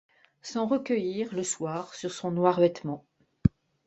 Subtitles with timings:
[0.41, 3.05] Sans recueillir, le soir, sur son noir vêtement